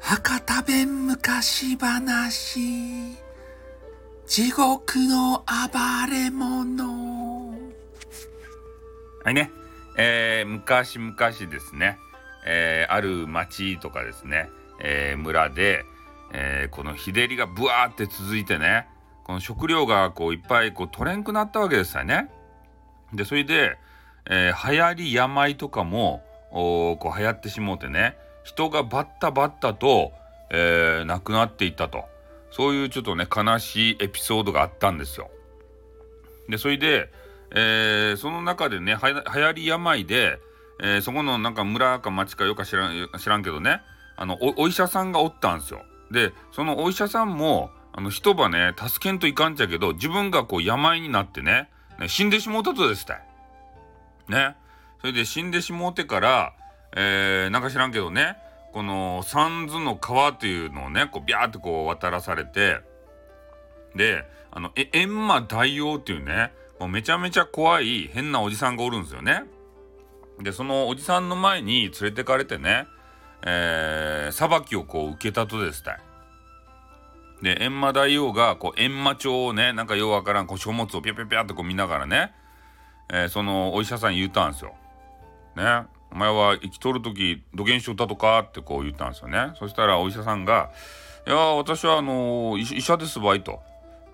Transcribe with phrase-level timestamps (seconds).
[0.00, 2.60] 博多弁昔話。
[4.26, 6.84] 地獄の暴れ者。
[9.24, 9.50] はいね、
[9.96, 11.16] えー、昔々
[11.50, 11.98] ですね、
[12.46, 15.84] えー、ある町とかですね、えー、村で、
[16.32, 18.86] えー、この日照りがブワーって続いてね。
[19.24, 22.30] この食料がこういっぱいこう取れんくなったわけですよね。
[23.12, 23.78] でそれで、
[24.26, 30.12] えー、流行り病とかもおこう流行ってしもうてね人がバッタバッタと、
[30.50, 32.04] えー、亡くなっていったと
[32.50, 35.28] そういうちょっとね悲しいエピソードがあったんですよ。
[36.48, 37.10] でそれで、
[37.50, 40.38] えー、その中でねは流行り病で、
[40.80, 43.80] えー、そこのなんか村か町かよか知らん知らんけどね
[44.16, 45.82] あのお医者さんがおったんですよ。
[46.10, 53.33] でそのお医者さんもあの一晩ね助けんといかんちゃけど自分がこう病になってねね死んでしもうたとですたい。
[54.28, 54.56] ね。
[55.00, 56.54] それで死んでしもうてから、
[56.96, 58.36] えー、なんか知らんけどね
[58.72, 62.80] この三途の川っていうのをねこうビャーってこう渡らされて
[63.94, 69.44] であのえ閻魔大王っていうねもうめちゃめちゃ怖い変なおじさんがおるんですよね。
[70.40, 72.86] でそのおじさんの前に連れてかれてね
[73.46, 76.00] えー、裁きをこう受けたとですたい。
[77.42, 82.32] で閻魔大王がこう閻魔帳をねなんかようわからんこう書物をピャピャピャってこう見ながらね、
[83.10, 84.74] えー、そのお医者さんに言ったんですよ。
[85.56, 89.52] ねお前は生きとる時土下しよったとかってこう言ったんですよね。
[89.58, 90.70] そしたらお医者さんが
[91.26, 93.60] 「いや私はあのー、医者ですばい」と。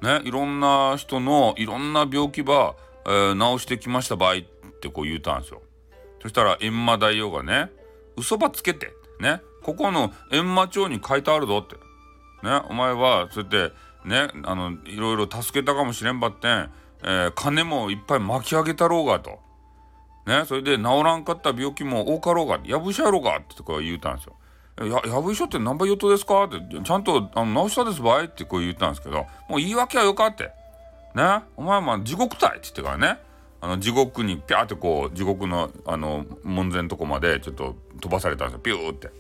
[0.03, 2.75] ねいろんな人のいろんな病気ば、
[3.07, 4.43] えー、治してきましたばいっ
[4.81, 5.61] てこう言ったんですよ。
[6.23, 7.71] そしたら閻魔大王がね
[8.17, 11.77] 「嘘ばつけて」ねここの閻魔帳に書いてあるぞって
[12.47, 13.75] ねお前はそうやって
[14.09, 16.71] ねあのいろいろ助けたかもしれんばってん、
[17.03, 19.39] えー、金もいっぱい巻き上げたろうがと
[20.27, 24.35] ねそれで治らんかった病気も多かろうがやぶしゃやろうがってこう言うたんですよ。
[24.79, 26.45] ややぶ医者って何倍言うとですか？
[26.45, 28.27] ってちゃんとあの治したですばい？
[28.27, 30.45] ってこう言ったんですけどもう言い訳はよかって
[31.15, 33.19] ねお前はまあ地獄体って言ってからね
[33.61, 39.11] あの地獄にピャーってこう地獄のあの門前のとこまでちょっと飛ばされたんですよピューって。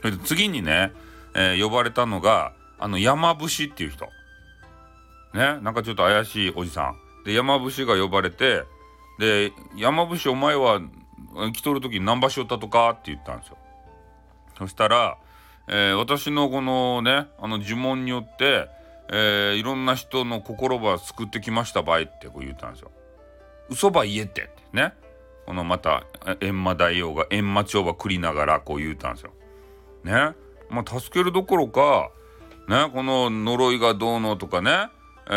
[0.00, 0.92] それで次にね、
[1.34, 4.08] えー、呼ばれたのがあの山伏っていう人。
[5.36, 6.96] ねなんかちょっと怪しいおじさん。
[7.24, 8.64] で山伏が呼ばれて
[9.18, 10.80] で山伏お前は
[11.52, 13.58] 来とる時に何場所ったとかって言ったんですよ。
[14.58, 15.18] そしたら、
[15.68, 18.68] えー、私のこのねあの呪文によって、
[19.10, 22.90] えー、いろんな人の心ば救ってきましたばいってこう言ったんですよ。
[23.68, 24.94] 嘘ば言えてってね
[25.44, 29.32] このまた閻魔大王が閻魔帳ば繰りながらこう言うたんですよ。
[30.04, 30.34] ね
[30.70, 32.10] まあ助けるどころか
[32.68, 34.88] ねこの呪いがどうのとかね
[35.28, 35.30] え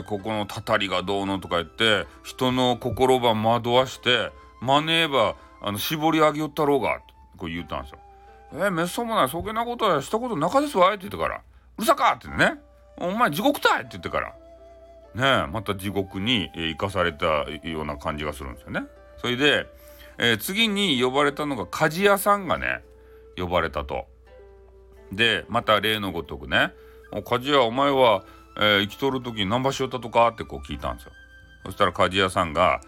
[0.00, 4.30] ー、ここのたたりがどうのとか言って人の心ば惑わして
[4.60, 7.00] マネーばあの絞り上げよったろうが
[7.36, 7.98] こう言うたんですよ。
[8.52, 11.42] えー、めっそうもないそげなことはしたことなかですわって言ってから
[11.76, 12.60] 「うるさか!」ってね
[12.96, 14.34] 「お前地獄たい!」って言ってから
[15.14, 17.26] ねまた地獄に生かされた
[17.62, 18.84] ような感じがするんですよね。
[19.18, 19.66] それで、
[20.18, 22.82] えー、次に呼ばれたのが鍛冶屋さんがね
[23.36, 24.06] 呼ばれたと。
[25.12, 26.72] でまた例のごとくね
[27.12, 28.24] 「鍛冶屋お前は、
[28.58, 31.12] えー、生きとる時に何場所寄ったとか?」ってこう聞いたんですよ。
[31.66, 32.80] そしたら鍛冶屋さんが、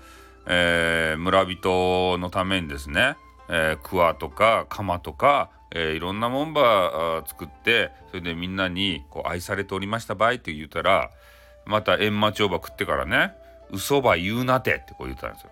[0.47, 3.17] えー、村人のためにですね、
[3.49, 11.11] えー、桑とか鎌とか、えー、いろんなもんば作ってそれでみんなにこう愛されておりましたばいって言うたら
[11.67, 13.35] 「また閻魔帳場食ってからね
[13.71, 15.51] 嘘ば言うなてってこう言ったんですよ。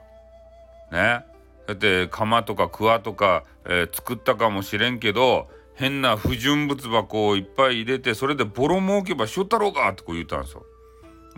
[0.93, 1.25] ね。
[1.66, 10.64] だって釜とか桑とか、えー、作ったかもしれんけど変な不純物箱をいっぱい入れてそれでボロ儲けばしよったろうかってこう言ったんですよ。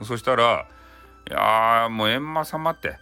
[0.05, 0.67] そしたら
[1.29, 2.97] 「いやもう閻魔様って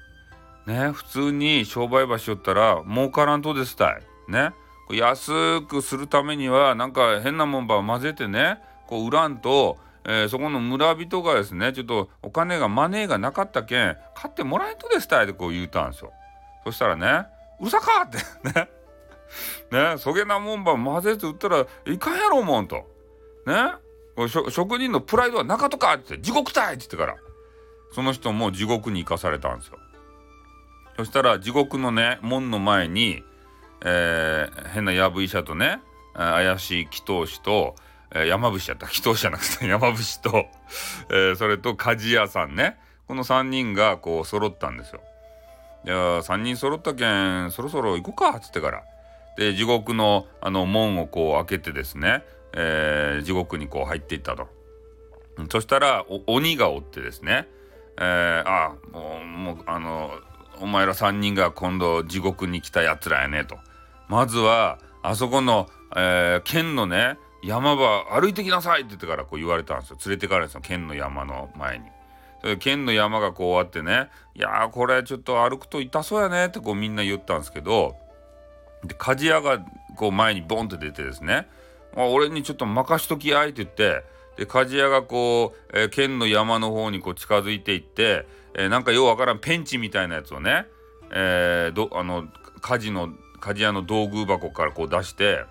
[0.67, 4.03] ね普通に商売場しよったら儲からんとですたい。
[4.29, 4.53] ね。
[4.91, 16.13] 安くするためにはなんか変なもんば混ぜてねこう売らんとえー、そこの村人がですねちょっとお金がマネーがなかったけん買ってもらえんとですたいってこう言うたんですよ
[16.63, 17.27] そしたらね
[17.61, 18.19] 「うるさか!」って
[18.61, 18.69] ね
[19.71, 22.85] ねそげなもんば混ぜて売ったらいかんやろもんと。
[23.47, 23.73] ね
[24.51, 27.17] 職人のプライドはなかとかって地獄たいって言ってから。
[27.93, 29.79] その人も地獄に行かされたんですよ。
[30.97, 33.23] そしたら地獄のね門の前に、
[33.85, 35.81] えー、変なやぶ医者とね
[36.15, 37.75] 怪しい祈祷師と
[38.15, 38.87] えー、山伏やった。
[38.87, 40.47] 祈祷師じゃなくて 山伏と、
[41.11, 42.79] えー、それと鍛冶屋さんね。
[43.07, 45.01] この3人がこう揃ったんですよ。
[45.85, 48.83] いや3人揃ったけんそろそろ行こうかっつってから。
[49.37, 54.49] で地獄のあの門をこう開けてですね、えー、地獄にこう入っていったと。
[55.51, 57.47] そしたら鬼がおってですね、
[57.99, 60.11] えー、あもうもうあの
[60.61, 63.57] お前ら3人が今度地獄に来たやつらやねと。
[64.09, 71.85] まずはあそこの、えー、県のね山場歩いてきなさいって言ってからこう言われたんですよ連れてかれるんですよ県の山の前に。
[72.41, 77.97] それ県の山がこう終わってねいやこれちょっと歩くと痛そうやねってこうみんな言ったんですけど
[78.85, 79.65] で鍛冶屋が
[79.97, 81.49] こう前にボンって出てですね
[81.97, 84.05] 「俺にちょっと任しときやい」って言って
[84.37, 90.67] で鍛冶屋がこう、えー、県の山の方にこう近づいていって、えー、なんかようわからんペンチみたいなやつをね、
[91.11, 92.27] えー、どあの
[92.61, 93.09] 鍛冶の
[93.41, 95.45] 鍛冶屋の道具箱からこう出して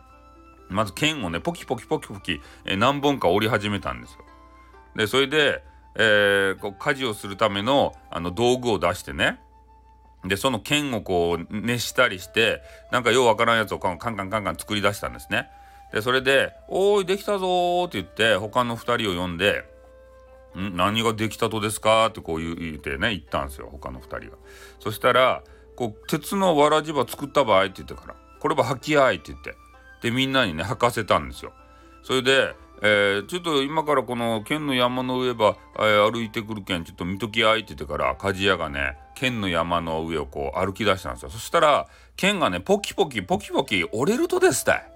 [0.69, 4.19] まず剣をねポキポキポキポキ、えー、何本か折り始めたんですよ。
[4.95, 5.63] でそれで、
[5.95, 9.39] えー、こう家事をするためのあの道具を出してね
[10.27, 12.61] でその剣をこう熱したりして
[12.91, 15.49] なんかようわからんやつをカンカンカンカン作り出したんですね。
[15.93, 19.65] でそれで「おーいできたぞ」って言って他の2人を呼んで
[20.57, 20.75] 「ん？
[20.75, 24.37] 何ができたとですか?」ってこう言ってね言ったんですよ他の2人が。
[24.79, 25.43] そしたら
[25.75, 29.55] こう鉄のわらじ場作った場合って言ってから「これは履き合い」って言って
[30.01, 31.53] でみんなにね履かせたんですよ。
[32.03, 41.29] それでえー、ちょっと今からこの県の山の上ば、えー、歩いてくるけんちょっと見ときあいって言ってから鍛冶屋がね県の山の上をこう歩き出したんですよ。
[41.29, 44.89] そしたら県がねポキポキポキポキ折れるとですたい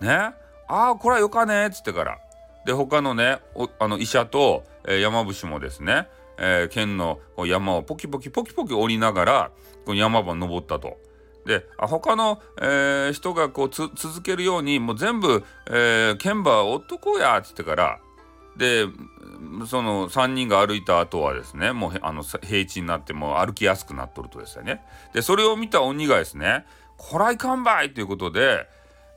[0.00, 0.10] ね。
[0.10, 0.34] あ
[0.68, 2.18] あこれはよかねっつってから。
[2.64, 3.38] で他のね
[3.78, 6.08] あの医者と、えー、山伏もですね、
[6.38, 9.50] えー、県の山をポキポキポキポキ降りながら
[9.84, 10.98] この山場登ったと。
[11.46, 18.00] で他の、えー、人がこう続けるようにもう全部、えー、剣馬追っとこうやっつってから
[18.56, 18.86] で
[19.66, 24.82] その3人が歩いた後はですねもうあの平地になっても歩きやすくなっとるとですね。
[25.14, 26.66] でそれを見た鬼がですね
[26.96, 28.66] 「こらいかんばい!」ということで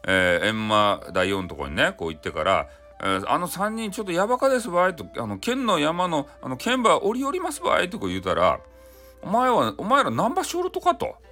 [0.08, 2.68] えー、閻魔大王のとこにねこう行ってから
[3.02, 8.60] 「えー、あの3人ちょっとやばかですばい」と「あの剣の山のあの剣馬降り降りますばい」とか言うたら
[9.22, 11.16] 「お前はお前ら何場所おるとか」と「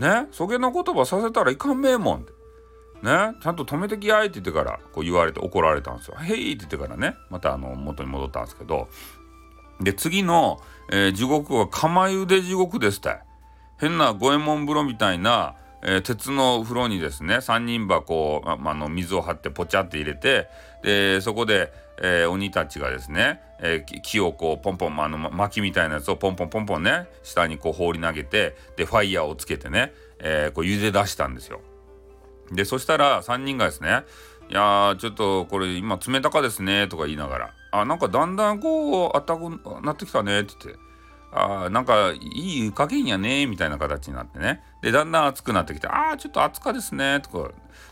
[0.00, 2.32] ねそげな言葉させたらいかんめえもん」って
[3.06, 6.16] 「ねちゃんと止めてきやい」って言ってからこう言われて怒られたんですよ。
[6.18, 8.88] 「へい」って言ってからねまたあの元に戻ったんですけど。
[9.82, 10.60] で次の、
[10.90, 13.18] えー、地獄は釜茹で地獄ですって。
[13.78, 20.48] 変な五右衛門風呂みたいなえー、鉄の風呂にですね3人箱、ま、あの水を張ってポチャって入れて
[20.82, 21.72] でそこで、
[22.02, 31.60] えー、鬼たちがですね、えー、木をこうポンポン、まあの薪みたいなやつをポンポンポンポンね下にこう放り投げてでファイヤーをつけてね、えー、こう茹で出したんですよ。
[32.52, 34.02] でそしたら3人がですね
[34.50, 39.48] 「いやちょっとこれ今冷たかですね」とか言いながら「あなんかだんだんこうあったく
[39.82, 40.89] なってきたね」って言って。
[41.32, 47.50] あなんかいい加減やねみたいな形になってねでだんだん暑くなってきて「ああちょっと暑かですね」とか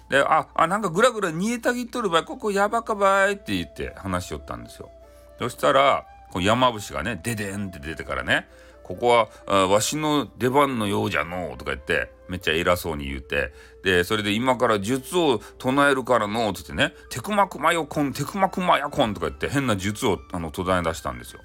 [0.09, 4.91] で「ああなんかぐらぐら煮えたぎっとる場合ここやばかばい」って言って話しよったんですよ。
[5.39, 8.49] そしたらこう山伏がね「ででん」って出てからね
[8.83, 13.53] 「ここはあわしの出番のようじゃのう」とか言ってめっちゃ偉そうに言うて
[13.85, 21.41] でそれで今から術を唱えるからのうって言ってね「テクマクマヨコンテクマクマヤコン」とか言って変な術をあの唱え出したんですよ。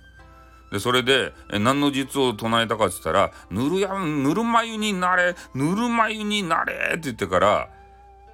[0.73, 7.69] でそれで何の術を唱えたかっつったら「ぬるやぬるま湯になれぬるま湯になれ」って言ってから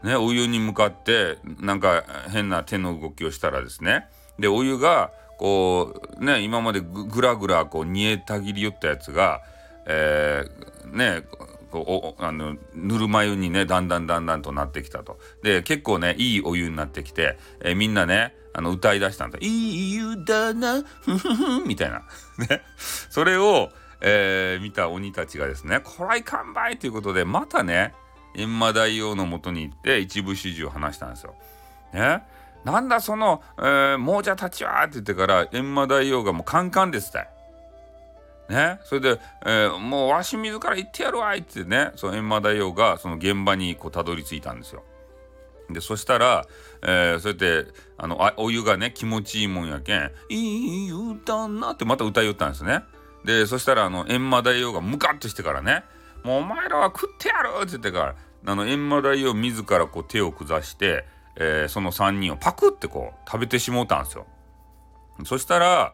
[0.03, 4.07] ねお湯に向かってなんか変な手の動きをしたらですね
[4.39, 9.41] でお湯がこうね今までぐらぐらこう煮えたぎりよったやつが、
[9.85, 11.27] えー、ね
[11.71, 15.19] こうあのぬるま湯にねだんだんだんだんとなってきたと。
[15.43, 19.37] で結構ねいいお湯になってきて、えー、みんなねあの歌い出したんだ。
[19.41, 22.01] いい湯だな、ふふふみたいな。
[22.37, 22.61] ね。
[23.09, 23.69] それを、
[24.01, 27.93] えー、見た鬼たちがですね、こらいかんばいということで、またね、
[28.35, 31.35] 閻魔大王のもとに行って一部始終を話したんですよ。
[31.93, 32.23] ね。
[32.63, 37.29] なんだその、えー、亡者たちはって言ってから閻魔大王がもうカンカンですたい。
[38.49, 44.83] ね、それで、えー、もうわし自ら行ってやるわいってねその閻魔大王がその現場にこうたどり着いたんですよ。
[45.69, 46.47] でそしたら、
[46.81, 52.83] えー、そうやってあのあお湯がね気持ちいいもんやけん「いい歌な」ってまた歌いよったんですね。
[53.23, 55.83] でそしたらあの閻魔大王がムカッとしてからね
[56.23, 64.25] 「もうお前らは食ってやる!」って言ってからあの閻魔大王自らこう手を下して、えー、その3人をパクってこう食べてしもうたんですよ。
[65.25, 65.93] そしたら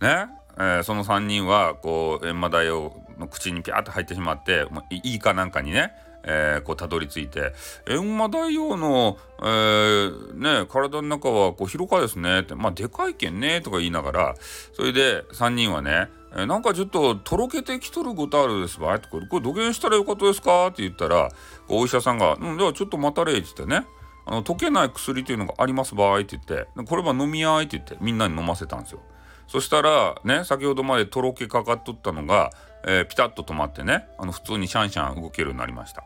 [0.00, 5.92] ね、えー、その3人はこう閻魔大王の口にピャーって入ってしまってもいいかなんかにね
[6.24, 7.52] えー、こうたどり着いて
[7.86, 14.34] 「閻魔大王の、えー、ね、体の中はこう広かですね」って「まあでかいけんね」とか言いながら
[14.72, 21.28] それで3人はね「えー、なんかちょっととろけてきとることあるですばい」とか「これ土下したらよかったですか?」って言ったら
[21.68, 23.86] お医者さんが「うんじゃあちょっと待たれ」って言ってね
[24.24, 29.00] あの溶けない薬というのがありますばいって言ってこれは飲み合いって言ってみんなに飲ませたんですよ。
[29.48, 32.50] そしたらね先ほどまでとろけかかっとったのが、
[32.86, 36.04] えー、ピタッと止まってねあの普通にシャンシャン動けるようになりました。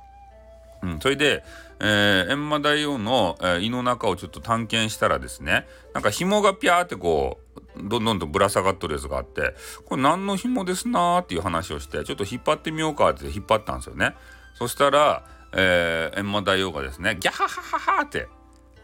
[0.82, 1.44] うん、それで、
[1.80, 9.54] えー、閻魔大王の、えー、胃の中をちょっと探検したらですねなんか紐がピャーってこうどんどんとぶら下がっとるやつがあって
[9.84, 14.14] これ何の紐ですなーっていう話をしてちょっと引っ張ってみようかって引っ張ったんですよね。
[14.54, 18.28] そしたら、えー、閻魔大王がですねギャハハハハって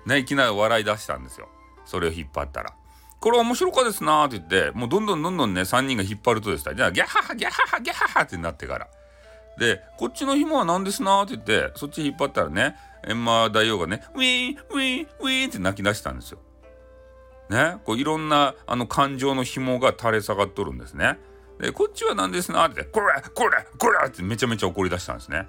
[0.07, 1.49] ねいきなり笑い出したんですよ。
[1.85, 2.75] それを引っ張ったら。
[3.21, 8.89] これ面白かですなーって言ってもうどんどんどんどんね3人が引っ張るとですねじゃあギャハハギャハハギャハハってなってから。
[9.59, 16.39] でこっちの紐は何ですなって言ってそっち引っ張ったらね閻魔大王がねウィーンウィーンウィーンって泣き出したんですよ。
[17.51, 21.19] ねこういろんなあの感情の紐が垂れ下がっとるんですね。
[21.61, 25.47] でこっちは何ですなってこれこれこれってめちゃめちゃ怒り出したんですね。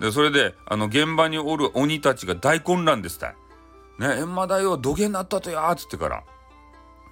[0.00, 3.36] でそれであの現場におる鬼たちが大混乱ですたい。
[3.98, 6.22] ね閻魔大王土下になったとやーっつってから。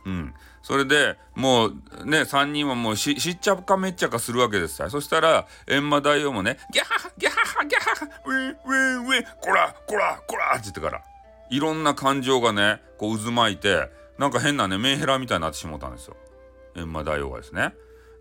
[0.06, 1.70] うん、それでもう
[2.04, 11.02] ね3人はもうしっちゃかめっちゃかするわけですよそしたら閻魔大王もね「ギャハハギャハハギャハハウィンウィンウィンこらこらこら」って言ってから
[11.50, 16.16] いろんな感情がねこう渦巻いてなんか変なねメンヘラみたいになってしもたんですよ。
[16.76, 17.74] 閻魔大王がですね。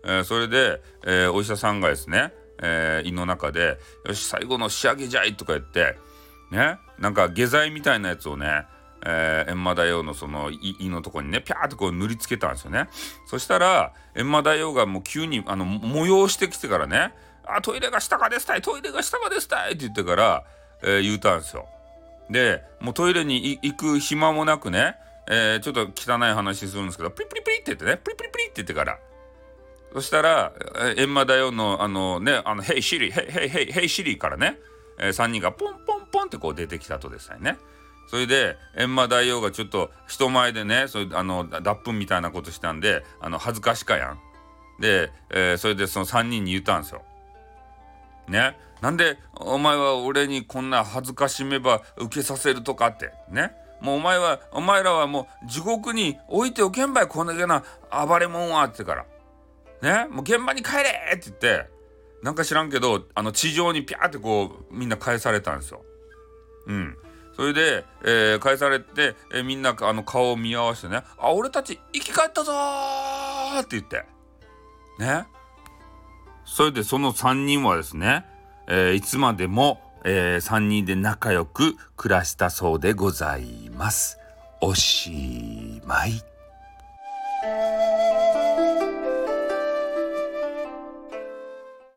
[0.04, 5.98] えー、それで、えー、お医者さんがですね、えー、胃の中で「よし最後の仕上げじゃい」とか言って
[6.50, 8.66] ねなんか下剤みたいなやつをね
[9.04, 12.88] えー、閻魔大王のその胃のとこにねピャーってこう塗りつけたんですよね
[13.26, 17.12] そしたら閻魔大王がもう急にあの催してきてからね
[17.46, 20.44] 「あトイレが下がですたいトイレが下がですたい」って言ってから、
[20.82, 21.68] えー、言うたんですよ。
[22.30, 24.96] でもうトイレに行く暇もなくね、
[25.28, 28.98] えー、ちょっと汚い話するんですけどプリプリプリって言ってねプリプリプリって言ってから
[29.92, 30.52] そしたら
[30.96, 34.58] 閻魔大王のあのねあの「ヘイシリヘイヘイヘイヘイシリ」からね、
[34.98, 37.58] えー、3人がポンポンポンってこう出てきたとですね。
[38.06, 44.20] それで閻魔大王がちょっと人前でねそあの脱粉みたいなことしたんであの恥ずかしかやん。
[44.80, 47.02] で、えー、それでその3人に言ったんですよ。
[48.28, 48.58] ね？
[48.80, 53.12] なんでお前は俺にこんな恥ずかしめば受けさせるとかって。
[53.30, 53.52] ね？
[53.80, 57.62] もうお前はお前らはもう地獄に置いておけんばいこんなげな
[58.06, 59.06] 暴れもんはってから。
[59.82, 60.06] ね？
[60.10, 60.80] もう現場に帰れ
[61.14, 61.76] って言って。
[62.22, 65.84] なんか知らんけどあの地上にピャーってこうみんな返されたんですよ。
[66.66, 66.96] うん。
[67.36, 72.52] それで、えー、返されて、えー、みんなあの顔を見合わせてね「あ俺たち生き返ったぞ!」
[73.60, 74.06] って言って
[74.98, 75.26] ね
[76.46, 78.24] それでその3人はですね、
[78.66, 84.18] えー、いつまでも、えー、3人で仲良く暮らしたそうでございます。
[84.60, 86.22] おしまい。